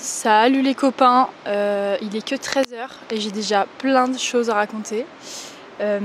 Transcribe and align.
Salut 0.00 0.62
les 0.62 0.74
copains, 0.76 1.28
euh, 1.48 1.96
il 2.00 2.14
est 2.16 2.24
que 2.24 2.36
13h 2.36 2.88
et 3.10 3.18
j'ai 3.20 3.32
déjà 3.32 3.66
plein 3.78 4.06
de 4.06 4.16
choses 4.16 4.48
à 4.48 4.54
raconter. 4.54 5.04
Euh, 5.80 5.98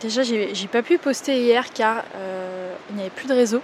déjà 0.00 0.22
j'ai 0.24 0.52
pas 0.70 0.82
pu 0.82 0.98
poster 0.98 1.36
hier 1.40 1.72
car 1.72 2.02
euh, 2.16 2.74
il 2.90 2.96
n'y 2.96 3.02
avait 3.02 3.10
plus 3.10 3.28
de 3.28 3.32
réseau. 3.34 3.60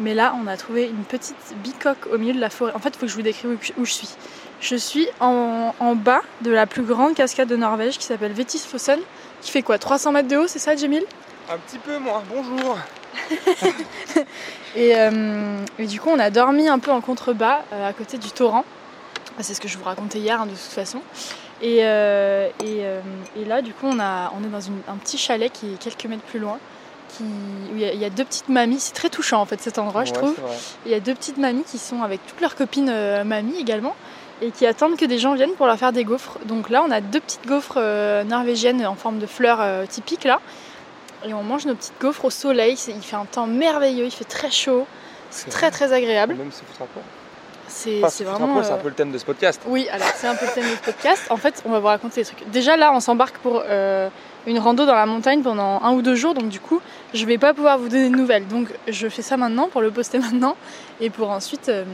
Mais 0.00 0.12
là 0.12 0.34
on 0.42 0.48
a 0.48 0.56
trouvé 0.56 0.86
une 0.86 1.04
petite 1.04 1.36
bicoque 1.62 2.06
au 2.12 2.18
milieu 2.18 2.34
de 2.34 2.40
la 2.40 2.50
forêt. 2.50 2.72
En 2.74 2.80
fait 2.80 2.88
il 2.88 2.94
faut 2.94 3.06
que 3.06 3.06
je 3.06 3.14
vous 3.14 3.22
décrive 3.22 3.56
où 3.78 3.84
je- 3.84 3.92
suis. 3.92 4.08
Je 4.60 4.74
suis 4.74 5.06
en, 5.20 5.72
en 5.78 5.94
bas 5.94 6.22
de 6.40 6.50
la 6.50 6.66
plus 6.66 6.82
grande 6.82 7.14
cascade 7.14 7.46
de 7.48 7.56
Norvège 7.56 7.98
qui 7.98 8.04
s'appelle 8.06 8.32
Vetisfossen 8.32 8.98
qui 9.40 9.50
fait 9.52 9.62
quoi 9.62 9.78
300 9.78 10.12
mètres 10.12 10.28
de 10.28 10.36
haut 10.36 10.46
c'est 10.48 10.58
ça 10.58 10.74
Jamil? 10.74 11.04
Un 11.48 11.58
petit 11.58 11.78
peu 11.78 11.98
moins, 11.98 12.22
bonjour. 12.28 12.76
Et, 14.76 14.92
et 15.78 15.86
du 15.86 15.98
coup, 16.00 16.10
on 16.10 16.18
a 16.18 16.28
dormi 16.28 16.68
un 16.68 16.78
peu 16.78 16.90
en 16.90 17.00
contrebas 17.00 17.60
à 17.72 17.92
côté 17.94 18.18
du 18.18 18.30
torrent. 18.30 18.62
Ah, 19.38 19.42
C'est 19.42 19.54
ce 19.54 19.60
que 19.60 19.68
je 19.68 19.76
vous 19.78 19.84
racontais 19.84 20.18
hier 20.18 20.40
hein, 20.40 20.46
de 20.46 20.50
toute 20.50 20.58
façon. 20.60 21.00
Et, 21.62 21.78
euh, 21.84 22.48
et, 22.62 22.80
euh, 22.84 23.00
et 23.40 23.44
là, 23.44 23.62
du 23.62 23.72
coup, 23.72 23.86
on, 23.86 23.98
a, 23.98 24.32
on 24.38 24.44
est 24.44 24.50
dans 24.50 24.60
une- 24.60 24.80
un 24.88 24.96
petit 24.96 25.16
chalet 25.18 25.50
qui 25.52 25.72
est 25.74 25.78
quelques 25.78 26.04
mètres 26.06 26.22
plus 26.24 26.38
loin. 26.38 26.58
Qui, 27.16 27.22
où 27.22 27.76
il 27.76 27.80
y, 27.80 27.84
a, 27.84 27.92
il 27.92 28.00
y 28.00 28.04
a 28.04 28.10
deux 28.10 28.24
petites 28.24 28.48
mamies. 28.48 28.80
C'est 28.80 28.92
très 28.94 29.08
touchant 29.08 29.40
en 29.40 29.46
fait 29.46 29.60
cet 29.60 29.78
endroit, 29.78 30.04
je 30.04 30.12
trouve. 30.12 30.34
Il 30.86 30.92
y 30.92 30.94
a 30.94 31.00
deux 31.00 31.14
petites 31.14 31.38
mamies 31.38 31.62
qui 31.64 31.78
sont 31.78 32.02
avec 32.02 32.20
toutes 32.26 32.40
leurs 32.40 32.56
copines 32.56 32.90
euh, 32.90 33.22
mamies 33.24 33.58
également 33.58 33.94
et 34.42 34.50
qui 34.50 34.66
attendent 34.66 34.96
que 34.98 35.04
des 35.06 35.18
gens 35.18 35.34
viennent 35.34 35.54
pour 35.54 35.66
leur 35.66 35.78
faire 35.78 35.92
des 35.92 36.04
gaufres. 36.04 36.38
Donc 36.46 36.68
là, 36.68 36.82
on 36.86 36.90
a 36.90 37.00
deux 37.00 37.20
petites 37.20 37.46
gaufres 37.46 37.78
norvégiennes 38.26 38.84
en 38.86 38.96
forme 38.96 39.18
de 39.18 39.26
fleurs 39.26 39.86
typiques 39.88 40.24
là. 40.24 40.40
Et 41.24 41.32
on 41.32 41.42
mange 41.42 41.64
nos 41.64 41.74
petites 41.74 41.98
gaufres 42.00 42.26
au 42.26 42.30
soleil. 42.30 42.76
Il 42.88 43.00
fait 43.02 43.16
un 43.16 43.24
temps 43.24 43.46
merveilleux, 43.46 44.04
il 44.04 44.10
fait 44.10 44.24
très 44.24 44.50
chaud. 44.50 44.86
C'est 45.30 45.48
très 45.48 45.70
très 45.70 45.92
agréable. 45.92 46.34
Même 46.34 46.48
un 46.48 46.86
peu. 46.86 47.00
C'est 47.68 48.02
un 48.02 48.08
vraiment. 48.30 48.54
peu, 48.54 48.62
c'est 48.62 48.70
un 48.70 48.74
euh, 48.74 48.82
peu 48.82 48.88
le 48.88 48.94
thème 48.94 49.12
de 49.12 49.18
ce 49.18 49.24
podcast. 49.24 49.60
Oui, 49.66 49.88
alors 49.90 50.08
c'est 50.14 50.26
un 50.26 50.34
peu 50.34 50.46
le 50.46 50.52
thème 50.52 50.68
du 50.68 50.76
podcast. 50.76 51.26
En 51.30 51.36
fait, 51.36 51.62
on 51.64 51.70
va 51.70 51.80
vous 51.80 51.86
raconter 51.86 52.22
des 52.22 52.26
trucs. 52.26 52.48
Déjà 52.50 52.76
là, 52.76 52.92
on 52.94 53.00
s'embarque 53.00 53.38
pour 53.38 53.62
euh, 53.66 54.08
une 54.46 54.58
rando 54.58 54.86
dans 54.86 54.94
la 54.94 55.06
montagne 55.06 55.42
pendant 55.42 55.82
un 55.82 55.92
ou 55.92 56.02
deux 56.02 56.14
jours. 56.14 56.34
Donc 56.34 56.48
du 56.48 56.60
coup, 56.60 56.80
je 57.12 57.24
vais 57.26 57.38
pas 57.38 57.52
pouvoir 57.52 57.78
vous 57.78 57.88
donner 57.88 58.08
de 58.08 58.16
nouvelles. 58.16 58.46
Donc 58.46 58.68
je 58.88 59.08
fais 59.08 59.22
ça 59.22 59.36
maintenant 59.36 59.68
pour 59.68 59.80
le 59.80 59.90
poster 59.90 60.18
maintenant 60.32 60.56
et 61.00 61.10
pour 61.10 61.30
ensuite 61.30 61.68
euh, 61.68 61.84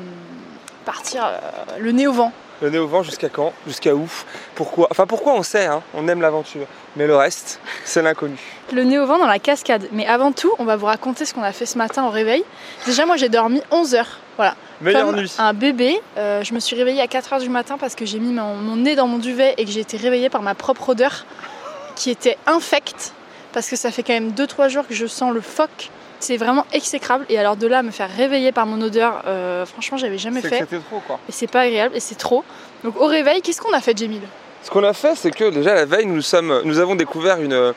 partir 0.84 1.24
euh, 1.24 1.38
le 1.80 1.92
nez 1.92 2.06
au 2.06 2.12
vent. 2.12 2.32
Le 2.60 2.70
nez 2.70 2.78
au 2.78 2.86
vent 2.86 3.02
jusqu'à 3.02 3.28
quand? 3.28 3.52
Jusqu'à 3.66 3.94
où? 3.94 4.08
Pourquoi? 4.54 4.86
Enfin 4.90 5.06
pourquoi 5.06 5.34
on 5.34 5.42
sait, 5.42 5.66
hein? 5.66 5.82
On 5.94 6.06
aime 6.06 6.20
l'aventure. 6.20 6.66
Mais 6.94 7.08
le 7.08 7.16
reste, 7.16 7.58
c'est 7.84 8.02
l'inconnu. 8.02 8.38
Le 8.72 8.84
nez 8.84 9.00
au 9.00 9.06
vent 9.06 9.18
dans 9.18 9.26
la 9.26 9.40
cascade. 9.40 9.88
Mais 9.90 10.06
avant 10.06 10.30
tout, 10.30 10.52
on 10.60 10.64
va 10.64 10.76
vous 10.76 10.86
raconter 10.86 11.24
ce 11.24 11.34
qu'on 11.34 11.42
a 11.42 11.52
fait 11.52 11.66
ce 11.66 11.76
matin 11.76 12.04
au 12.04 12.10
réveil. 12.10 12.44
Déjà, 12.86 13.04
moi 13.04 13.16
j'ai 13.16 13.28
dormi 13.28 13.62
11 13.72 13.94
heures. 13.96 14.20
Voilà. 14.36 14.54
Meilleure 14.80 15.06
Comme 15.06 15.16
nuit. 15.20 15.32
un 15.38 15.52
bébé, 15.52 16.00
euh, 16.16 16.42
je 16.42 16.54
me 16.54 16.60
suis 16.60 16.74
réveillée 16.76 17.00
à 17.02 17.06
4h 17.06 17.40
du 17.40 17.48
matin 17.48 17.76
parce 17.78 17.94
que 17.94 18.04
j'ai 18.06 18.18
mis 18.18 18.32
mon, 18.32 18.54
mon 18.54 18.76
nez 18.76 18.96
dans 18.96 19.06
mon 19.06 19.18
duvet 19.18 19.54
et 19.58 19.64
que 19.64 19.70
j'ai 19.70 19.80
été 19.80 19.96
réveillée 19.96 20.28
par 20.30 20.42
ma 20.42 20.54
propre 20.54 20.88
odeur 20.90 21.24
qui 21.96 22.10
était 22.10 22.38
infecte 22.46 23.12
parce 23.52 23.68
que 23.68 23.76
ça 23.76 23.90
fait 23.90 24.02
quand 24.02 24.14
même 24.14 24.30
2-3 24.30 24.68
jours 24.70 24.86
que 24.88 24.94
je 24.94 25.06
sens 25.06 25.32
le 25.34 25.40
phoque. 25.42 25.90
C'est 26.20 26.36
vraiment 26.36 26.64
exécrable 26.72 27.26
et 27.28 27.38
alors 27.38 27.56
de 27.56 27.66
là 27.66 27.78
à 27.78 27.82
me 27.82 27.90
faire 27.90 28.08
réveiller 28.16 28.52
par 28.52 28.64
mon 28.64 28.80
odeur, 28.80 29.22
euh, 29.26 29.66
franchement 29.66 29.98
j'avais 29.98 30.18
jamais 30.18 30.40
fait 30.40 30.58
c'était 30.60 30.78
trop 30.78 31.00
quoi. 31.06 31.18
et 31.28 31.32
c'est 31.32 31.48
pas 31.48 31.60
agréable 31.62 31.96
et 31.96 32.00
c'est 32.00 32.14
trop. 32.14 32.44
Donc 32.84 32.98
au 33.00 33.06
réveil, 33.06 33.42
qu'est-ce 33.42 33.60
qu'on 33.60 33.72
a 33.72 33.80
fait 33.80 33.96
Jamil? 33.98 34.20
Ce 34.62 34.70
qu'on 34.70 34.84
a 34.84 34.92
fait, 34.92 35.16
c'est 35.16 35.32
que 35.32 35.50
déjà 35.50 35.74
la 35.74 35.84
veille, 35.84 36.06
nous, 36.06 36.22
sommes, 36.22 36.62
nous 36.64 36.78
avons 36.78 36.94
découvert 36.94 37.40
une, 37.40 37.72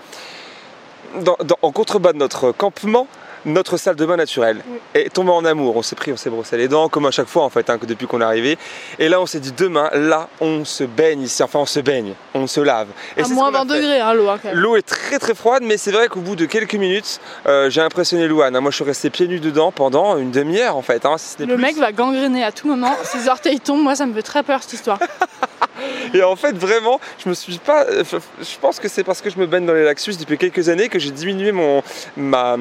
dans- 1.22 1.38
dans- 1.44 1.58
en 1.64 1.72
contrebas 1.72 2.14
de 2.14 2.17
notre 2.19 2.52
campement 2.52 3.08
notre 3.45 3.77
salle 3.77 3.95
de 3.95 4.05
bain 4.05 4.17
naturelle 4.17 4.61
Oui. 4.67 4.79
et 4.95 5.09
tombé 5.09 5.31
en 5.31 5.45
amour. 5.45 5.75
On 5.77 5.81
s'est 5.81 5.95
pris, 5.95 6.11
on 6.11 6.17
s'est 6.17 6.29
brossé 6.29 6.57
les 6.57 6.67
dents, 6.67 6.89
comme 6.89 7.05
à 7.05 7.11
chaque 7.11 7.27
fois 7.27 7.43
en 7.43 7.49
fait, 7.49 7.69
hein, 7.69 7.77
que 7.77 7.85
depuis 7.85 8.07
qu'on 8.07 8.21
est 8.21 8.25
arrivé. 8.25 8.57
Et 8.99 9.07
là, 9.09 9.21
on 9.21 9.25
s'est 9.25 9.39
dit 9.39 9.51
demain, 9.51 9.89
là, 9.93 10.27
on 10.41 10.65
se 10.65 10.83
baigne 10.83 11.21
ici. 11.21 11.43
Enfin, 11.43 11.59
on 11.59 11.66
se 11.66 11.79
baigne, 11.79 12.13
on 12.33 12.47
se 12.47 12.59
lave. 12.59 12.88
Et 13.17 13.21
À 13.23 13.27
moins 13.27 13.51
qu'on 13.51 13.57
a 13.57 13.63
20 13.63 13.73
fait. 13.73 13.79
degrés 13.81 13.99
hein, 14.01 14.13
l'eau 14.13 14.27
hein. 14.29 14.39
L'eau 14.53 14.75
est 14.75 14.81
très 14.85 15.19
très 15.19 15.35
froide, 15.35 15.63
mais 15.66 15.77
c'est 15.77 15.91
vrai 15.91 16.07
qu'au 16.07 16.21
bout 16.21 16.35
de 16.35 16.45
quelques 16.45 16.75
minutes, 16.75 17.19
euh, 17.47 17.69
j'ai 17.69 17.81
impressionné 17.81 18.28
Louane. 18.28 18.57
Moi, 18.59 18.72
je 18.72 18.75
suis 18.75 18.84
resté 18.85 19.09
pieds 19.09 19.28
nus 19.28 19.39
dedans 19.39 19.72
pendant 19.72 20.17
une 20.17 20.31
demi-heure 20.31 20.75
en 20.75 20.81
fait. 20.81 21.05
hein, 21.05 21.17
si 21.17 21.34
ce 21.35 21.39
n'est 21.41 21.45
Le 21.47 21.55
plus. 21.55 21.61
mec 21.61 21.78
va 21.78 21.91
gangréner 21.91 22.44
à 22.44 22.51
tout 22.51 22.67
moment, 22.67 22.95
ses 23.03 23.28
orteils 23.29 23.59
tombent, 23.59 23.84
moi 23.84 23.95
ça 23.95 24.05
me 24.05 24.13
fait 24.13 24.22
très 24.23 24.44
peur 24.44 24.61
cette 24.63 24.73
histoire. 24.73 25.00
Et 26.13 26.23
en 26.23 26.35
fait, 26.35 26.55
vraiment, 26.55 26.99
je 27.23 27.29
me 27.29 27.33
suis 27.33 27.57
pas. 27.57 27.85
Je 27.91 28.57
pense 28.61 28.79
que 28.79 28.88
c'est 28.88 29.03
parce 29.03 29.21
que 29.21 29.29
je 29.29 29.38
me 29.38 29.45
baigne 29.45 29.66
dans 29.66 29.73
les 29.73 29.83
lacs 29.83 29.99
suisses 29.99 30.17
depuis 30.17 30.38
quelques 30.38 30.69
années 30.69 30.89
que 30.89 30.99
j'ai 30.99 31.11
diminué 31.11 31.51
mon. 31.51 31.81
Ma, 32.17 32.57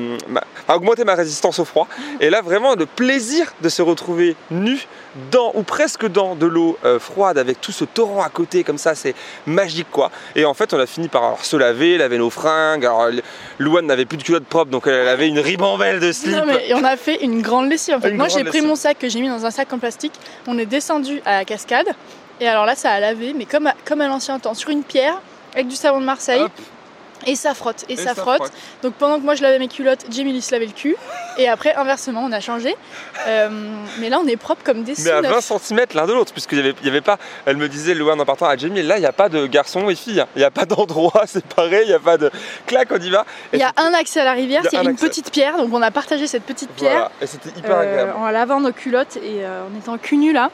augmenté 0.68 1.04
ma 1.04 1.14
résistance 1.14 1.58
au 1.58 1.64
froid. 1.64 1.88
Et 2.20 2.30
là, 2.30 2.40
vraiment, 2.40 2.74
le 2.74 2.86
plaisir 2.86 3.52
de 3.62 3.68
se 3.68 3.82
retrouver 3.82 4.36
nu 4.50 4.86
dans, 5.30 5.52
ou 5.54 5.62
presque 5.62 6.06
dans 6.06 6.34
de 6.34 6.46
l'eau 6.46 6.76
euh, 6.84 6.98
froide 6.98 7.38
avec 7.38 7.60
tout 7.60 7.72
ce 7.72 7.84
torrent 7.84 8.22
à 8.22 8.28
côté, 8.28 8.64
comme 8.64 8.78
ça, 8.78 8.94
c'est 8.94 9.14
magique 9.46 9.86
quoi. 9.90 10.10
Et 10.34 10.44
en 10.44 10.54
fait, 10.54 10.74
on 10.74 10.78
a 10.78 10.86
fini 10.86 11.08
par 11.08 11.24
alors, 11.24 11.44
se 11.44 11.56
laver, 11.56 11.98
laver 11.98 12.18
nos 12.18 12.30
fringues. 12.30 12.84
Alors, 12.84 13.08
Louane 13.58 13.86
n'avait 13.86 14.04
plus 14.04 14.18
de 14.18 14.22
culotte 14.22 14.44
propre, 14.44 14.70
donc 14.70 14.86
elle 14.86 15.08
avait 15.08 15.28
une 15.28 15.38
ribambelle 15.38 16.00
de 16.00 16.12
slip. 16.12 16.34
Non 16.34 16.44
mais 16.46 16.72
on 16.74 16.84
a 16.84 16.96
fait 16.96 17.22
une 17.22 17.42
grande 17.42 17.70
lessive 17.70 17.94
en 17.94 18.00
fait. 18.00 18.10
Une 18.10 18.16
Moi 18.16 18.28
j'ai 18.28 18.44
pris 18.44 18.60
mon 18.60 18.76
sac 18.76 18.98
que 18.98 19.08
j'ai 19.08 19.20
mis 19.20 19.28
dans 19.28 19.46
un 19.46 19.50
sac 19.50 19.72
en 19.72 19.78
plastique, 19.78 20.14
on 20.46 20.58
est 20.58 20.66
descendu 20.66 21.20
à 21.24 21.38
la 21.38 21.44
cascade 21.44 21.86
et 22.40 22.48
alors 22.48 22.66
là 22.66 22.74
ça 22.74 22.90
a 22.90 23.00
lavé 23.00 23.32
mais 23.34 23.44
comme 23.44 23.66
à, 23.68 23.74
comme 23.84 24.00
à 24.00 24.08
l'ancien 24.08 24.38
temps 24.38 24.54
sur 24.54 24.70
une 24.70 24.82
pierre 24.82 25.16
avec 25.54 25.68
du 25.68 25.76
savon 25.76 26.00
de 26.00 26.04
Marseille 26.04 26.40
Hop. 26.42 26.50
et 27.26 27.36
ça 27.36 27.54
frotte 27.54 27.84
et, 27.88 27.92
Et 27.92 27.96
ça, 27.96 28.14
ça 28.14 28.14
frotte. 28.16 28.38
frotte. 28.38 28.52
Donc 28.82 28.94
pendant 28.94 29.18
que 29.18 29.24
moi 29.24 29.34
je 29.36 29.42
lavais 29.42 29.58
mes 29.60 29.68
culottes, 29.68 30.04
Jamie 30.10 30.32
il 30.34 30.42
se 30.42 30.50
lavait 30.52 30.66
le 30.66 30.72
cul 30.72 30.96
et 31.38 31.48
après 31.48 31.74
inversement 31.74 32.22
on 32.24 32.32
a 32.32 32.40
changé. 32.40 32.74
Euh, 33.28 33.48
mais 34.00 34.08
là 34.08 34.18
on 34.20 34.26
est 34.26 34.36
propre 34.36 34.62
comme 34.64 34.82
des 34.82 34.94
Mais 34.98 35.10
à 35.10 35.16
sous-neufs. 35.22 35.48
20 35.50 35.58
cm 35.58 35.80
l'un 35.94 36.06
de 36.06 36.12
l'autre, 36.12 36.32
puisqu'il 36.32 36.58
n'y 36.58 36.64
avait, 36.68 36.74
il 36.82 36.86
y 36.86 36.90
avait 36.90 37.00
pas. 37.00 37.18
Elle 37.46 37.56
me 37.56 37.68
disait, 37.68 37.94
Louane, 37.94 38.20
en 38.20 38.24
partant 38.24 38.46
à 38.46 38.56
Jamie, 38.56 38.82
là, 38.82 38.96
il 38.98 39.00
n'y 39.00 39.06
a 39.06 39.12
pas 39.12 39.28
de 39.28 39.46
garçons 39.46 39.88
et 39.88 39.94
filles. 39.94 40.20
hein. 40.20 40.26
Il 40.36 40.40
n'y 40.40 40.44
a 40.44 40.50
pas 40.50 40.64
d'endroit 40.64 41.22
séparé, 41.26 41.82
il 41.82 41.88
n'y 41.88 41.94
a 41.94 41.98
pas 42.00 42.18
de. 42.18 42.30
Clac, 42.66 42.88
on 42.92 42.98
y 43.00 43.10
va. 43.10 43.24
Il 43.52 43.58
y 43.60 43.62
a 43.62 43.72
un 43.76 43.94
accès 43.94 44.20
à 44.20 44.24
la 44.24 44.32
rivière, 44.32 44.62
c'est 44.68 44.76
un 44.76 44.82
une 44.82 44.96
petite 44.96 45.30
pierre 45.32 45.56
donc 45.56 45.72
on 45.72 45.82
a 45.82 45.90
partagé 45.90 46.26
cette 46.26 46.42
petite 46.44 46.68
c'était- 46.76 46.90
voilà. 46.90 47.06
pierre. 47.06 47.10
Et 47.22 47.26
c'était 47.26 47.50
hyper 47.58 47.76
euh, 47.76 47.80
agréable. 47.82 48.12
en 48.18 48.28
lavant 48.30 48.60
nos 48.60 48.72
culottes 48.72 49.16
et 49.16 49.44
euh, 49.44 49.62
en 49.72 49.78
étant 49.78 49.96
cul 49.98 50.16
nu 50.18 50.32
là, 50.32 50.50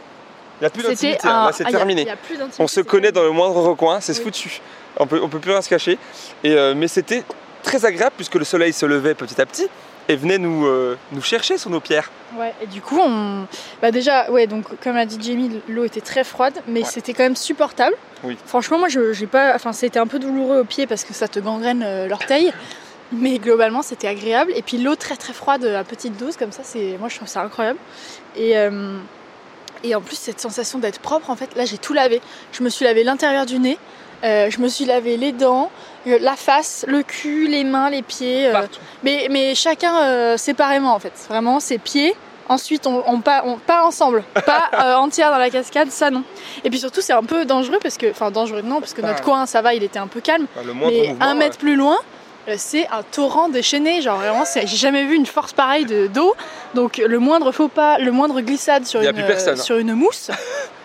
Il 0.60 0.64
n'y 0.64 0.66
a 0.66 0.70
plus 0.70 0.82
c'était 0.82 0.92
d'intimité, 0.94 1.28
hein. 1.28 1.30
un- 1.30 1.46
là, 1.46 1.52
c'est 1.52 1.64
ah, 1.66 1.70
y 1.70 1.74
a- 1.74 1.76
terminé. 1.78 2.02
il 2.02 2.06
y 2.08 2.10
a 2.10 2.16
plus 2.16 2.36
d'intimité, 2.36 2.62
on 2.62 2.66
se 2.68 2.74
c'est 2.76 2.86
connaît 2.86 3.12
dans 3.12 3.20
terminé. 3.22 3.32
le 3.42 3.50
moindre 3.52 3.60
recoin, 3.68 4.00
c'est 4.00 4.16
Oui. 4.18 4.24
foutu. 4.24 4.60
On 4.98 5.06
peut, 5.06 5.20
on 5.22 5.28
peut 5.28 5.38
plus 5.38 5.50
rien 5.52 5.62
se 5.62 5.68
cacher. 5.68 5.98
Et, 6.44 6.52
euh, 6.52 6.74
mais 6.76 6.88
c'était 6.88 7.24
très 7.62 7.84
agréable 7.84 8.12
puisque 8.16 8.34
le 8.34 8.44
soleil 8.44 8.72
se 8.72 8.84
levait 8.86 9.14
petit 9.14 9.40
à 9.40 9.46
petit 9.46 9.68
et 10.08 10.16
venait 10.16 10.38
nous, 10.38 10.66
euh, 10.66 10.96
nous 11.12 11.22
chercher 11.22 11.56
sur 11.56 11.70
nos 11.70 11.80
pierres. 11.80 12.10
Ouais, 12.36 12.52
et 12.62 12.66
du 12.66 12.80
coup, 12.80 12.98
on. 13.00 13.46
Bah, 13.80 13.90
déjà, 13.90 14.30
ouais, 14.30 14.46
donc, 14.46 14.64
comme 14.82 14.96
a 14.96 15.06
dit 15.06 15.18
Jamie, 15.20 15.60
l'eau 15.68 15.84
était 15.84 16.00
très 16.00 16.24
froide, 16.24 16.54
mais 16.66 16.80
Ouais. 16.80 16.86
c'était 16.86 17.14
quand 17.14 17.22
même 17.22 17.36
supportable. 17.36 17.94
Oui. 18.24 18.36
Franchement, 18.46 18.78
moi, 18.78 18.88
je, 18.88 19.12
j'ai 19.12 19.26
pas. 19.26 19.54
Enfin, 19.54 19.72
c'était 19.72 19.98
un 19.98 20.06
peu 20.06 20.18
douloureux 20.18 20.60
au 20.60 20.64
pied 20.64 20.86
parce 20.86 21.04
que 21.04 21.14
ça 21.14 21.28
te 21.28 21.38
gangrène 21.38 21.82
euh, 21.86 22.08
l'orteil. 22.08 22.52
Mais 23.12 23.38
globalement, 23.38 23.82
c'était 23.82 24.06
agréable. 24.08 24.52
Et 24.54 24.62
puis, 24.62 24.78
l'eau 24.78 24.94
très 24.94 25.16
très 25.16 25.32
froide 25.32 25.64
à 25.64 25.82
petite 25.84 26.16
dose, 26.16 26.36
comme 26.36 26.52
ça, 26.52 26.62
c'est. 26.64 26.96
Moi, 26.98 27.08
je 27.08 27.16
trouve 27.16 27.28
ça 27.28 27.40
incroyable. 27.42 27.78
Et. 28.36 28.56
euh, 28.58 28.98
Et 29.84 29.94
en 29.94 30.00
plus, 30.00 30.16
cette 30.16 30.40
sensation 30.40 30.78
d'être 30.78 30.98
propre, 31.00 31.30
en 31.30 31.36
fait, 31.36 31.54
là, 31.56 31.64
j'ai 31.64 31.78
tout 31.78 31.92
lavé. 31.94 32.20
Je 32.52 32.62
me 32.62 32.68
suis 32.68 32.84
lavé 32.84 33.02
l'intérieur 33.04 33.46
du 33.46 33.58
nez, 33.58 33.78
euh, 34.24 34.50
je 34.50 34.58
me 34.60 34.68
suis 34.68 34.84
lavé 34.84 35.16
les 35.16 35.32
dents, 35.32 35.70
euh, 36.06 36.18
la 36.20 36.36
face, 36.36 36.84
le 36.86 37.02
cul, 37.02 37.46
les 37.48 37.64
mains, 37.64 37.88
les 37.90 38.02
pieds. 38.02 38.48
euh, 38.48 38.52
Partout. 38.52 38.80
mais, 39.02 39.28
mais 39.30 39.54
chacun 39.54 40.36
séparément 40.36 40.94
en 40.94 40.98
fait. 40.98 41.12
Vraiment, 41.28 41.60
ses 41.60 41.78
pieds. 41.78 42.14
Ensuite, 42.48 42.86
on, 42.88 43.04
on, 43.06 43.20
pas, 43.20 43.42
on 43.46 43.58
pas 43.58 43.84
ensemble, 43.84 44.24
pas 44.44 44.98
entière 44.98 45.30
dans 45.30 45.38
la 45.38 45.50
cascade, 45.50 45.88
ça 45.92 46.10
non. 46.10 46.24
Et 46.64 46.68
puis 46.70 46.80
surtout, 46.80 47.00
c'est 47.00 47.12
un 47.12 47.22
peu 47.22 47.44
dangereux 47.44 47.78
parce 47.80 47.96
que, 47.96 48.10
enfin 48.10 48.32
dangereux 48.32 48.62
non, 48.62 48.80
parce 48.80 48.92
que 48.92 49.00
notre 49.02 49.20
Ah. 49.20 49.24
coin, 49.24 49.46
ça 49.46 49.62
va, 49.62 49.72
il 49.72 49.84
était 49.84 50.00
un 50.00 50.08
peu 50.08 50.20
calme. 50.20 50.46
Enfin, 50.56 50.66
le 50.66 50.72
moindre 50.72 50.92
Mais 51.00 51.14
un 51.20 51.34
mètre 51.34 51.58
plus 51.58 51.76
loin, 51.76 51.96
c'est 52.56 52.86
un 52.88 53.02
torrent 53.02 53.48
déchaîné. 53.48 54.02
Genre 54.02 54.18
vraiment, 54.18 54.44
j'ai 54.54 54.66
jamais 54.66 55.04
vu 55.04 55.14
une 55.14 55.26
force 55.26 55.52
pareille 55.52 55.84
de 55.84 56.06
d'eau. 56.06 56.34
Donc 56.74 56.98
le 56.98 57.18
moindre 57.18 57.52
faux 57.52 57.68
pas, 57.68 57.98
le 57.98 58.12
moindre 58.12 58.40
glissade 58.40 58.86
sur 58.86 59.00
une 59.00 59.12
plus 59.12 59.24
personne. 59.24 59.56
sur 59.56 59.76
une 59.76 59.94
mousse. 59.94 60.30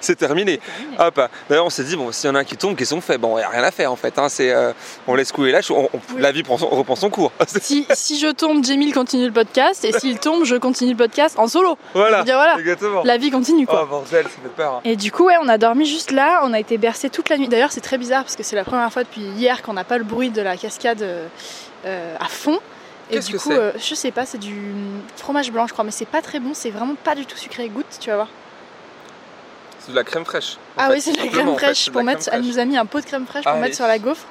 c'est 0.11 0.16
terminé. 0.16 0.59
Hop. 0.99 1.19
D'ailleurs, 1.49 1.66
on 1.66 1.69
s'est 1.69 1.84
dit, 1.84 1.96
bon, 1.96 2.11
s'il 2.11 2.29
y 2.29 2.31
en 2.31 2.35
a 2.35 2.40
un 2.40 2.43
qui 2.43 2.55
tombe, 2.57 2.75
qu'est-ce 2.75 2.93
qu'on 2.93 3.02
fait? 3.02 3.17
Bon, 3.17 3.37
il 3.37 3.41
n'y 3.41 3.46
a 3.46 3.49
rien 3.49 3.63
à 3.63 3.72
faire 3.72 3.91
en 3.91 3.96
fait. 3.96 4.17
hein. 4.19 4.29
C'est, 4.29 4.52
euh, 4.52 4.72
on 5.07 5.16
laisse 5.16 5.31
couler 5.31 5.52
là, 5.52 5.59
on- 5.72 5.90
on- 5.93 5.99
Oui. 6.16 6.22
la 6.22 6.31
vie 6.31 6.43
prend 6.43 6.57
son- 6.57 6.67
reprend 6.69 6.96
son 6.96 7.09
cours. 7.09 7.31
Si, 7.61 7.87
si 7.93 8.19
je 8.19 8.28
tombe, 8.28 8.63
Jamie 8.63 8.91
continue 8.91 9.25
le 9.25 9.31
podcast, 9.34 9.84
et 9.85 9.91
s'il 9.99 10.19
tombe, 10.19 10.43
je 10.46 10.55
continue 10.55 10.91
le 10.91 10.97
podcast 10.97 11.37
en 11.40 11.47
solo. 11.47 11.78
Voilà. 11.93 12.23
dire, 12.23 12.35
voilà, 12.35 12.57
Exactement. 12.59 13.02
la 13.03 13.17
vie 13.17 13.31
continue 13.31 13.66
quoi. 13.66 13.81
Oh 13.84 13.87
bordel, 13.87 14.23
ça 14.23 14.29
fait 14.29 14.49
peur. 14.55 14.73
hein. 14.75 14.81
Et 14.84 14.96
du 14.96 15.11
coup, 15.11 15.25
ouais, 15.25 15.35
on 15.41 15.47
a 15.47 15.57
dormi 15.57 15.85
juste 15.85 16.11
là, 16.11 16.41
on 16.43 16.53
a 16.53 16.59
été 16.59 16.78
bercé 16.78 17.09
toute 17.09 17.29
la 17.29 17.37
nuit. 17.37 17.47
D'ailleurs, 17.47 17.72
c'est 17.72 17.81
très 17.81 17.97
bizarre 17.97 18.23
parce 18.23 18.35
que 18.35 18.43
c'est 18.43 18.55
la 18.55 18.63
première 18.63 18.91
fois 18.91 19.03
depuis 19.03 19.22
hier 19.22 19.61
qu'on 19.61 19.73
n'a 19.73 19.84
pas 19.84 19.97
le 19.97 20.03
bruit 20.03 20.29
de 20.29 20.41
la 20.41 20.58
cascade 20.58 21.01
euh, 21.01 21.28
euh, 21.85 22.16
à 22.19 22.25
fond. 22.25 22.59
Et 23.11 23.19
du 23.19 23.34
coup, 23.37 23.49
c'est? 23.51 23.58
euh, 23.58 23.72
je 23.78 23.93
sais 23.96 24.11
pas, 24.11 24.25
c'est 24.25 24.40
du 24.40 24.55
fromage 25.16 25.51
blanc, 25.51 25.67
je 25.67 25.73
crois, 25.73 25.85
mais 25.85 25.91
c'est 25.91 26.08
pas 26.08 26.22
très 26.22 26.40
bon, 26.40 26.51
c'est 26.53 26.72
vraiment 26.72 26.96
pas 26.96 27.13
du 27.16 27.25
tout 27.25 27.37
sucré. 27.37 27.67
Goûte, 27.69 27.85
tu 27.99 28.09
vas 28.09 28.16
voir. 28.16 28.28
C'est 29.85 29.91
de 29.91 29.96
la 29.96 30.03
crème 30.03 30.26
fraîche. 30.26 30.58
ah 30.78 30.87
fait, 30.87 30.93
oui, 30.93 31.02
c'est 31.02 31.11
de 31.11 31.17
la 31.17 31.28
crème 31.28 31.49
en 31.49 31.55
fait, 31.58 31.66
fraîche 31.66 31.91
pour 31.91 32.03
mettre. 32.03 32.28
Elle 32.32 32.41
nous 32.41 32.58
a 32.58 32.66
mis 32.66 32.76
un 32.76 32.85
pot 32.85 33.02
de 33.02 33.05
crème 33.05 33.28
fraîche 33.28 33.43
pour 33.43 33.55
mettre 33.55 33.76
sur 33.76 33.85
la 33.85 33.99
gaufre. 33.99 34.26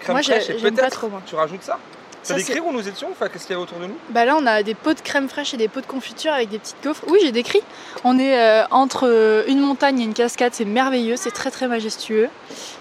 Crème 0.00 0.14
moi, 0.14 0.22
j'aime 0.22 0.74
pas 0.76 0.90
trop, 0.90 1.08
moi. 1.08 1.20
Tu 1.26 1.34
rajoutes 1.34 1.62
ça? 1.62 1.78
T'as 2.26 2.34
décrit 2.36 2.60
où 2.60 2.72
nous 2.72 2.88
étions 2.88 3.08
Enfin, 3.10 3.28
qu'est-ce 3.28 3.46
qu'il 3.46 3.54
y 3.54 3.58
a 3.58 3.60
autour 3.60 3.78
de 3.78 3.86
nous? 3.86 3.96
Bah 4.08 4.24
là, 4.24 4.34
on 4.38 4.46
a 4.46 4.62
des 4.62 4.74
pots 4.74 4.94
de 4.94 5.00
crème 5.00 5.28
fraîche 5.28 5.52
et 5.52 5.58
des 5.58 5.68
pots 5.68 5.82
de 5.82 5.86
confiture 5.86 6.32
avec 6.32 6.48
des 6.48 6.58
petites 6.58 6.82
gaufres. 6.82 7.04
Oui, 7.08 7.18
j'ai 7.22 7.32
décrit. 7.32 7.60
On 8.02 8.18
est 8.18 8.40
euh, 8.40 8.64
entre 8.70 9.06
euh, 9.06 9.44
une 9.46 9.60
montagne 9.60 10.00
et 10.00 10.04
une 10.04 10.14
cascade. 10.14 10.54
C'est 10.54 10.64
merveilleux. 10.64 11.16
C'est 11.16 11.32
très 11.32 11.50
très 11.50 11.68
majestueux, 11.68 12.30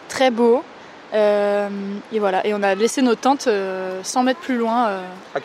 très 0.07 0.31
beau. 0.31 0.63
Euh, 1.13 1.67
et 2.13 2.19
voilà. 2.19 2.47
Et 2.47 2.53
on 2.53 2.63
a 2.63 2.73
laissé 2.73 3.01
nos 3.01 3.15
tentes 3.15 3.49
100 4.03 4.23
mètres 4.23 4.39
plus 4.39 4.55
loin 4.55 5.01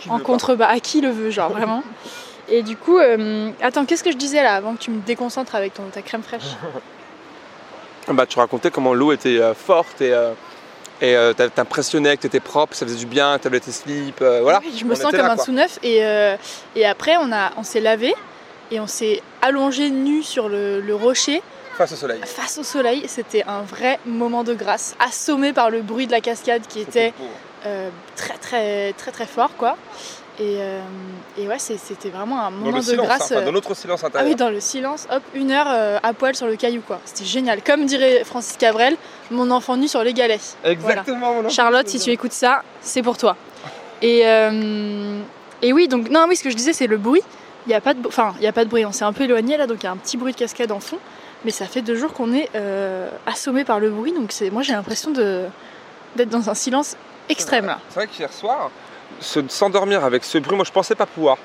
en 0.09 0.19
contrebas. 0.21 0.67
À 0.69 0.79
qui 0.79 1.01
le 1.01 1.11
veut, 1.11 1.31
genre 1.31 1.51
vraiment? 1.51 1.83
Et 2.51 2.63
du 2.63 2.77
coup, 2.77 2.99
attends, 3.61 3.85
qu'est-ce 3.85 4.03
que 4.03 4.13
je 4.13 4.17
disais 4.17 4.43
là 4.43 4.55
avant 4.55 4.75
que 4.75 4.81
tu 4.81 4.91
me 4.91 5.01
déconcentres 5.01 5.55
avec 5.55 5.75
ton, 5.75 5.85
ta 5.85 6.03
crème 6.03 6.23
fraîche 6.23 6.57
Bah, 8.09 8.25
tu 8.25 8.39
racontais 8.39 8.71
comment 8.71 8.95
l'eau 8.95 9.13
était 9.13 9.39
forte 9.55 10.01
et 10.01 10.15
et 11.01 11.17
euh, 11.17 11.33
t'impressionnais 11.33 12.17
que 12.17 12.23
t'étais 12.23 12.41
propre, 12.41 12.75
ça 12.75 12.85
faisait 12.85 12.99
du 12.99 13.07
bien, 13.07 13.39
t'avais 13.39 13.61
tes 13.61 13.71
slips, 13.71 14.21
euh, 14.21 14.41
voilà. 14.43 14.61
je 14.77 14.85
me 14.85 14.95
sens 14.95 15.13
comme 15.13 15.21
un 15.21 15.37
sous 15.37 15.53
neuf 15.53 15.79
et, 15.83 16.05
euh, 16.05 16.37
et 16.75 16.85
après 16.87 17.17
on, 17.19 17.31
a, 17.33 17.53
on 17.57 17.63
s'est 17.63 17.81
lavé 17.81 18.15
et 18.73 18.81
on 18.81 18.89
s'est 18.89 19.23
allongé 19.41 19.91
nu 19.91 20.23
sur 20.23 20.49
le, 20.49 20.83
rocher. 20.93 21.41
Face 21.77 21.93
au 21.93 21.97
soleil. 21.97 22.21
Face 22.25 22.59
au 22.59 22.65
soleil, 22.65 23.05
c'était 23.07 23.45
un 23.47 23.63
vrai 23.63 24.01
moment 24.05 24.43
de 24.43 24.53
grâce, 24.53 24.97
assommé 24.99 25.53
par 25.53 25.71
le 25.71 25.81
bruit 25.81 26.09
de 26.09 26.13
la 26.13 26.21
cascade 26.21 26.63
qui 26.67 26.81
était 26.81 27.15
très 28.17 28.39
très 28.39 28.93
très 28.95 29.11
très 29.11 29.27
fort 29.27 29.57
quoi. 29.57 29.77
Euh, 30.41 30.81
et, 31.37 31.49
ouais, 31.49 31.59
c'était 31.59 32.11
vraiment 32.11 32.41
un 32.41 32.51
moment 32.51 32.79
de 32.79 32.97
grâce. 32.97 33.33
Hein, 33.33 33.43
dans 33.45 33.53
notre 33.53 33.75
silence 33.75 34.05
intérieur. 34.05 34.27
Ah 34.27 34.31
oui, 34.31 34.37
dans 34.37 34.51
le 34.51 34.61
silence, 34.61 35.07
hop, 35.11 35.23
une 35.35 35.51
heure 35.51 35.67
euh, 35.69 35.99
à 36.03 36.13
poil 36.13 36.35
sur 36.35 36.47
le 36.47 36.57
caillou, 36.57 36.81
quoi. 36.87 37.01
C'était 37.05 37.25
génial. 37.25 37.63
Comme 37.63 37.87
dirait 37.87 38.23
Francis 38.25 38.57
Cabrel, 38.57 38.97
mon 39.31 39.51
enfant 39.51 39.77
nu 39.77 39.89
sur 39.89 40.03
les 40.05 40.13
galets. 40.13 40.57
Exactement, 40.65 41.35
mon 41.35 41.41
enfant 41.41 41.49
Charlotte, 41.49 41.89
si 41.89 41.99
tu 41.99 42.11
écoutes 42.11 42.33
ça, 42.33 42.63
c'est 42.81 43.03
pour 43.03 43.17
toi. 43.17 43.37
Et, 44.01 44.23
euh, 44.27 45.19
et 45.61 45.73
oui, 45.73 45.89
donc, 45.89 46.09
non, 46.09 46.27
oui, 46.29 46.37
ce 46.37 46.45
que 46.45 46.51
je 46.51 46.55
disais, 46.55 46.73
c'est 46.73 46.87
le 46.87 46.99
bruit. 46.99 47.23
Il 47.67 47.71
n'y 47.71 47.75
a 47.75 47.81
pas 47.81 47.95
de, 47.95 48.07
enfin, 48.07 48.33
il 48.39 48.45
y 48.45 48.47
a 48.47 48.53
pas 48.53 48.65
de 48.65 48.71
bruit. 48.71 48.87
On 48.87 48.93
s'est 48.93 49.05
un 49.05 49.13
peu 49.13 49.25
éloigné 49.25 49.57
là, 49.57 49.67
donc 49.67 49.79
il 49.81 49.87
y 49.87 49.89
a 49.89 49.91
un 49.91 49.97
petit 49.97 50.17
bruit 50.17 50.33
de 50.33 50.39
cascade 50.39 50.71
en 50.71 50.79
fond. 50.79 50.99
Mais 51.45 51.51
ça 51.51 51.67
fait 51.67 51.83
deux 51.83 51.97
jours 51.97 52.13
qu'on 52.13 52.33
est 52.33 52.49
assommé 53.27 53.65
par 53.65 53.81
le 53.81 53.91
bruit, 53.91 54.13
donc 54.13 54.33
moi 54.53 54.63
j'ai 54.63 54.73
l'impression 54.73 55.11
d'être 55.11 56.29
dans 56.29 56.49
un 56.49 56.55
silence 56.55 56.97
extrême 57.29 57.67
là. 57.67 57.79
C'est 57.89 58.01
vrai 58.01 58.07
qu'hier 58.07 58.33
soir, 58.33 58.71
s'endormir 59.21 60.05
avec 60.05 60.25
ce 60.25 60.39
bruit, 60.39 60.57
moi 60.57 60.65
je 60.65 60.73
pensais 60.73 60.95
pas 60.95 61.07
pouvoir. 61.07 61.39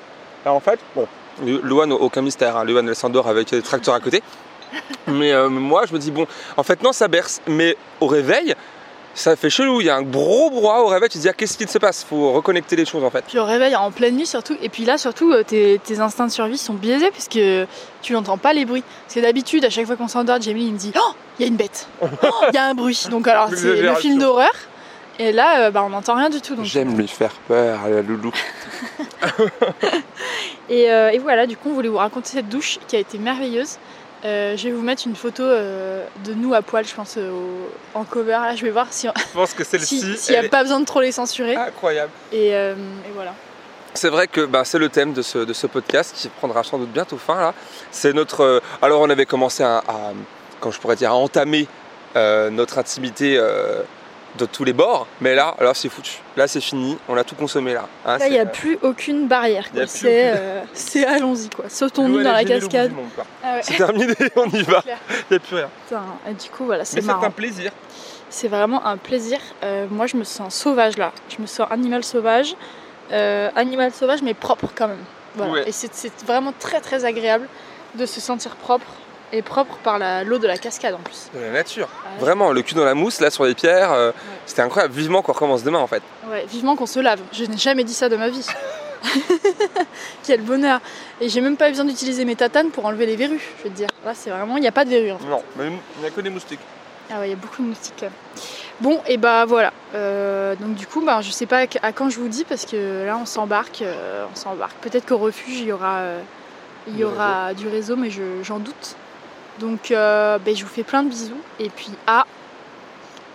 Alors 0.44 0.56
en 0.56 0.60
fait, 0.60 0.78
bon, 0.94 1.06
Luan, 1.42 1.92
aucun 1.92 2.22
mystère, 2.22 2.56
hein. 2.56 2.64
Luan 2.64 2.88
elle 2.88 2.96
s'endort 2.96 3.28
avec 3.28 3.50
des 3.50 3.62
tracteurs 3.62 3.94
à 3.94 4.00
côté. 4.00 4.22
Mais 5.06 5.32
euh, 5.32 5.48
moi 5.48 5.84
je 5.86 5.94
me 5.94 5.98
dis, 5.98 6.10
bon, 6.10 6.26
en 6.56 6.62
fait 6.62 6.82
non, 6.82 6.92
ça 6.92 7.08
berce. 7.08 7.40
Mais 7.46 7.76
au 8.00 8.06
réveil, 8.06 8.54
ça 9.14 9.36
fait 9.36 9.50
chelou, 9.50 9.80
il 9.80 9.86
y 9.86 9.90
a 9.90 9.96
un 9.96 10.02
gros 10.02 10.50
brouhaha 10.50 10.82
au 10.82 10.88
réveil, 10.88 11.08
tu 11.08 11.18
te 11.18 11.22
dis 11.22 11.28
ah, 11.28 11.32
qu'est-ce 11.32 11.56
qui 11.56 11.66
se 11.66 11.78
passe? 11.78 12.04
Faut 12.04 12.32
reconnecter 12.32 12.76
les 12.76 12.84
choses 12.84 13.04
en 13.04 13.10
fait. 13.10 13.24
Puis 13.26 13.38
au 13.38 13.44
réveil 13.44 13.74
en 13.76 13.90
pleine 13.90 14.16
nuit 14.16 14.26
surtout, 14.26 14.56
et 14.60 14.68
puis 14.68 14.84
là 14.84 14.98
surtout 14.98 15.32
euh, 15.32 15.44
tes, 15.44 15.80
instincts 16.00 16.26
de 16.26 16.32
survie 16.32 16.58
sont 16.58 16.74
biaisés 16.74 17.10
puisque 17.10 17.38
tu 18.02 18.12
n'entends 18.12 18.38
pas 18.38 18.52
les 18.52 18.64
bruits. 18.64 18.82
Parce 19.04 19.14
que 19.14 19.20
d'habitude 19.20 19.64
à 19.64 19.70
chaque 19.70 19.86
fois 19.86 19.96
qu'on 19.96 20.08
s'endort, 20.08 20.40
Jamie 20.40 20.66
il 20.66 20.72
me 20.72 20.78
dit 20.78 20.92
oh 20.96 21.12
il 21.38 21.42
y 21.42 21.44
a 21.44 21.48
une 21.48 21.56
bête, 21.56 21.86
oh, 22.02 22.06
il 22.48 22.54
y 22.54 22.58
a 22.58 22.66
un 22.66 22.74
bruit. 22.74 23.06
Donc 23.10 23.28
alors 23.28 23.48
c'est 23.54 23.82
le 23.82 23.94
film 23.94 24.18
d'horreur. 24.18 24.52
Et 25.18 25.32
là, 25.32 25.60
euh, 25.66 25.70
bah, 25.70 25.82
on 25.84 25.90
n'entend 25.90 26.16
rien 26.16 26.28
du 26.28 26.40
tout. 26.40 26.56
J'aime 26.64 26.96
lui 26.96 27.06
faire 27.06 27.34
peur, 27.48 27.80
la 27.88 28.02
loulou. 28.02 28.32
Euh, 30.70 31.10
et, 31.10 31.18
voilà, 31.18 31.46
du 31.46 31.58
coup, 31.58 31.68
on 31.68 31.74
voulait 31.74 31.90
vous 31.90 31.98
raconter 31.98 32.30
cette 32.30 32.48
douche 32.48 32.78
qui 32.88 32.96
a 32.96 32.98
été 32.98 33.18
merveilleuse. 33.18 33.76
Euh, 34.24 34.56
je 34.56 34.64
vais 34.64 34.74
vous 34.74 34.80
mettre 34.80 35.06
une 35.06 35.14
photo 35.14 35.42
de 35.42 36.34
nous 36.34 36.54
à 36.54 36.62
poil, 36.62 36.86
je 36.86 36.94
pense, 36.94 37.18
en 37.92 38.04
cover. 38.04 38.30
Là, 38.30 38.56
je 38.56 38.64
vais 38.64 38.70
voir 38.70 38.86
si. 38.90 39.06
Je 39.06 39.34
pense 39.34 39.52
que 39.52 39.62
celle-ci. 39.62 40.00
S'il 40.16 40.32
n'y 40.32 40.46
a 40.46 40.48
pas 40.48 40.62
besoin 40.62 40.80
de 40.80 40.86
trop 40.86 41.02
les 41.02 41.12
censurer. 41.12 41.54
Incroyable. 41.54 42.10
Et, 42.32 42.54
voilà. 43.14 43.34
C'est 43.92 44.08
vrai 44.08 44.26
que 44.26 44.46
bah, 44.46 44.64
c'est 44.64 44.78
le 44.78 44.88
thème 44.88 45.12
de 45.12 45.20
ce, 45.20 45.38
de 45.38 45.52
ce, 45.52 45.66
podcast 45.66 46.14
qui 46.16 46.28
prendra 46.28 46.64
sans 46.64 46.78
doute 46.78 46.90
bientôt 46.90 47.18
fin 47.18 47.38
là. 47.38 47.52
C'est 47.90 48.14
notre. 48.14 48.62
alors 48.80 49.02
on 49.02 49.10
avait 49.10 49.26
commencé 49.26 49.62
à, 49.62 49.82
à, 49.86 50.70
je 50.70 50.78
pourrais 50.78 50.96
dire, 50.96 51.10
à 51.10 51.14
entamer 51.14 51.68
notre 52.14 52.78
intimité 52.78 53.38
de 54.38 54.46
tous 54.46 54.64
les 54.64 54.72
bords, 54.72 55.06
mais 55.20 55.34
là, 55.34 55.54
alors 55.58 55.76
c'est 55.76 55.88
foutu. 55.88 56.18
Là, 56.36 56.48
c'est 56.48 56.60
fini, 56.60 56.98
on 57.08 57.16
a 57.16 57.24
tout 57.24 57.36
consommé 57.36 57.72
là. 57.74 57.88
Hein, 58.04 58.18
là, 58.18 58.26
il 58.26 58.32
n'y 58.32 58.38
a 58.38 58.46
plus 58.46 58.78
aucune 58.82 59.28
barrière. 59.28 59.66
Euh, 59.74 60.62
c'est 60.72 61.06
allons-y 61.06 61.48
quoi. 61.50 61.66
Sautons-nous 61.68 62.22
dans 62.22 62.32
la 62.32 62.44
cascade. 62.44 62.92
Ah 63.42 63.58
c'est 63.62 63.76
terminé, 63.76 64.14
on 64.36 64.48
y 64.48 64.62
va. 64.62 64.82
Il 64.84 65.30
n'y 65.30 65.36
a 65.36 65.40
plus 65.40 65.56
rien. 65.56 65.68
et 66.28 66.34
du 66.34 66.50
coup, 66.50 66.64
voilà, 66.64 66.84
c'est 66.84 67.00
marrant. 67.02 67.20
c'est 67.20 67.26
un 67.26 67.30
plaisir. 67.30 67.72
C'est 68.28 68.48
vraiment 68.48 68.84
un 68.84 68.96
plaisir. 68.96 69.38
Euh, 69.62 69.86
moi, 69.88 70.06
je 70.06 70.16
me 70.16 70.24
sens 70.24 70.54
sauvage 70.54 70.96
là. 70.96 71.12
Je 71.28 71.40
me 71.40 71.46
sens 71.46 71.68
animal 71.70 72.02
sauvage. 72.02 72.56
Euh, 73.12 73.50
animal 73.54 73.92
sauvage, 73.92 74.22
mais 74.22 74.34
propre 74.34 74.68
quand 74.74 74.88
même. 74.88 75.04
Et 75.66 75.72
c'est 75.72 76.12
vraiment 76.24 76.52
très 76.58 76.80
très 76.80 77.04
agréable 77.04 77.48
de 77.94 78.06
se 78.06 78.20
sentir 78.20 78.56
propre 78.56 78.86
et 79.34 79.42
propre 79.42 79.76
par 79.82 79.98
l'eau 80.24 80.38
de 80.38 80.46
la 80.46 80.56
cascade 80.56 80.94
en 80.94 80.98
plus. 80.98 81.28
De 81.34 81.40
la 81.40 81.50
nature. 81.50 81.88
Vraiment, 82.20 82.52
le 82.52 82.62
cul 82.62 82.74
dans 82.74 82.84
la 82.84 82.94
mousse, 82.94 83.20
là 83.20 83.30
sur 83.30 83.44
les 83.44 83.54
pierres, 83.54 83.92
euh, 83.92 84.12
c'était 84.46 84.62
incroyable. 84.62 84.94
Vivement 84.94 85.22
qu'on 85.22 85.32
recommence 85.32 85.64
demain 85.64 85.80
en 85.80 85.86
fait. 85.86 86.02
Ouais, 86.30 86.46
vivement 86.48 86.76
qu'on 86.76 86.86
se 86.86 87.00
lave. 87.00 87.20
Je 87.32 87.44
n'ai 87.44 87.56
jamais 87.56 87.84
dit 87.84 87.94
ça 87.94 88.08
de 88.08 88.16
ma 88.16 88.28
vie. 88.28 88.46
Quel 90.24 90.40
bonheur. 90.40 90.80
Et 91.20 91.28
j'ai 91.28 91.40
même 91.40 91.56
pas 91.56 91.68
eu 91.68 91.72
besoin 91.72 91.84
d'utiliser 91.84 92.24
mes 92.24 92.36
tatanes 92.36 92.70
pour 92.70 92.86
enlever 92.86 93.06
les 93.06 93.16
verrues, 93.16 93.42
je 93.58 93.64
veux 93.64 93.70
te 93.70 93.76
dire. 93.76 93.88
Là, 94.04 94.12
c'est 94.14 94.30
vraiment, 94.30 94.56
il 94.56 94.60
n'y 94.60 94.68
a 94.68 94.72
pas 94.72 94.84
de 94.84 94.90
verrues. 94.90 95.12
En 95.12 95.18
fait. 95.18 95.26
Non, 95.26 95.42
mais 95.56 95.66
il 95.66 96.00
n'y 96.00 96.06
a 96.06 96.10
que 96.10 96.20
des 96.20 96.30
moustiques. 96.30 96.60
Ah 97.10 97.18
ouais, 97.18 97.26
il 97.26 97.30
y 97.30 97.34
a 97.34 97.36
beaucoup 97.36 97.62
de 97.62 97.68
moustiques 97.68 98.04
Bon, 98.80 99.00
et 99.06 99.18
bah 99.18 99.44
voilà. 99.44 99.72
Euh, 99.94 100.54
donc 100.56 100.74
du 100.74 100.86
coup, 100.86 101.04
bah, 101.04 101.20
je 101.20 101.30
sais 101.30 101.46
pas 101.46 101.66
à 101.82 101.92
quand 101.92 102.08
je 102.08 102.18
vous 102.18 102.28
dis 102.28 102.44
parce 102.44 102.64
que 102.64 103.04
là, 103.04 103.18
on 103.20 103.26
s'embarque. 103.26 103.82
Euh, 103.82 104.24
on 104.32 104.36
s'embarque. 104.36 104.76
Peut-être 104.80 105.06
qu'au 105.06 105.18
refuge, 105.18 105.60
il 105.60 105.66
y 105.66 105.72
aura, 105.72 106.00
il 106.88 106.96
y 106.96 107.04
aura 107.04 107.52
du 107.54 107.68
réseau, 107.68 107.96
mais 107.96 108.10
j'en 108.42 108.58
doute. 108.58 108.96
Donc 109.60 109.90
euh, 109.90 110.38
ben, 110.38 110.54
je 110.54 110.64
vous 110.64 110.70
fais 110.70 110.82
plein 110.82 111.02
de 111.02 111.08
bisous 111.08 111.40
et 111.58 111.68
puis 111.68 111.90
à 112.06 112.26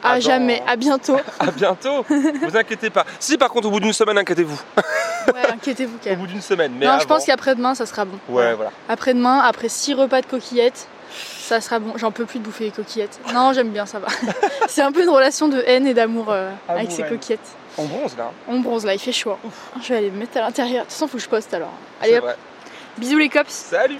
à 0.02 0.20
jamais, 0.20 0.64
à 0.66 0.76
bientôt. 0.76 1.18
à 1.40 1.52
bientôt. 1.52 2.06
vous 2.08 2.58
inquiétez 2.58 2.90
pas. 2.90 3.06
Si 3.20 3.38
par 3.38 3.50
contre 3.50 3.68
au 3.68 3.72
bout 3.72 3.80
d'une 3.80 3.94
semaine, 3.94 4.18
inquiétez-vous. 4.18 4.60
ouais, 5.28 5.52
inquiétez-vous 5.52 5.98
quand 6.02 6.10
même. 6.10 6.20
Au 6.20 6.22
bout 6.22 6.28
d'une 6.28 6.42
semaine. 6.42 6.74
Mais 6.78 6.86
non, 6.86 7.00
je 7.00 7.06
pense 7.06 7.26
qu'après-demain, 7.26 7.76
ça 7.76 7.86
sera 7.86 8.06
bon. 8.06 8.18
Ouais, 8.30 8.54
voilà. 8.54 8.72
Après-demain, 8.88 9.40
après 9.40 9.70
six 9.70 9.94
repas 9.94 10.22
de 10.22 10.26
coquillettes, 10.26 10.88
ça 11.12 11.60
sera 11.62 11.80
bon. 11.80 11.98
J'en 11.98 12.12
peux 12.12 12.26
plus 12.26 12.40
de 12.40 12.46
bouffer 12.46 12.66
les 12.66 12.72
coquillettes. 12.72 13.20
Non, 13.34 13.54
j'aime 13.54 13.70
bien, 13.70 13.86
ça 13.86 14.00
va. 14.00 14.08
c'est 14.68 14.82
un 14.82 14.92
peu 14.92 15.04
une 15.04 15.10
relation 15.10 15.48
de 15.48 15.62
haine 15.66 15.88
et 15.88 15.94
d'amour 15.94 16.28
euh, 16.30 16.50
avec 16.68 16.92
ces 16.92 17.04
coquillettes. 17.04 17.40
On 17.78 17.86
bronze 17.86 18.16
là. 18.18 18.32
On 18.48 18.60
bronze 18.60 18.86
là, 18.86 18.94
il 18.94 19.00
fait 19.00 19.12
chaud. 19.12 19.38
Je 19.82 19.90
vais 19.90 19.98
aller 19.98 20.12
me 20.12 20.20
mettre 20.20 20.38
à 20.38 20.42
l'intérieur. 20.42 20.84
De 20.84 20.90
toute 20.90 20.94
façon, 20.94 21.08
faut 21.08 21.18
que 21.18 21.24
je 21.24 21.30
poste 21.30 21.54
alors. 21.54 21.74
Allez 22.02 22.18
hop. 22.20 22.36
Bisous 22.98 23.18
les 23.18 23.30
cops. 23.30 23.50
Salut. 23.50 24.00